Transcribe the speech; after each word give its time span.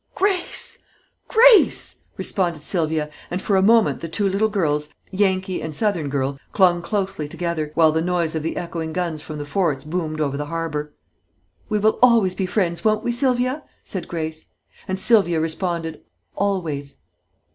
"Grace! 0.15 0.79
Grace!" 1.27 1.97
responded 2.17 2.63
Sylvia, 2.63 3.07
and 3.29 3.39
for 3.39 3.55
a 3.55 3.61
moment 3.61 3.99
the 3.99 4.09
two 4.09 4.27
little 4.27 4.49
girls, 4.49 4.89
"Yankee" 5.11 5.61
and 5.61 5.75
southern 5.75 6.09
girl, 6.09 6.39
clung 6.53 6.81
closely 6.81 7.27
together, 7.27 7.69
while 7.75 7.91
the 7.91 8.01
noise 8.01 8.33
of 8.33 8.41
the 8.41 8.57
echoing 8.57 8.93
guns 8.93 9.21
from 9.21 9.37
the 9.37 9.45
forts 9.45 9.83
boomed 9.83 10.19
over 10.19 10.37
the 10.37 10.47
harbor. 10.47 10.91
"We 11.69 11.77
will 11.77 11.99
always 12.01 12.33
be 12.33 12.47
friends, 12.47 12.83
won't 12.83 13.03
we, 13.03 13.11
Sylvia?" 13.11 13.61
said 13.83 14.07
Grace; 14.07 14.47
and 14.87 14.99
Sylvia 14.99 15.39
responded 15.39 16.01
"Always." 16.35 16.95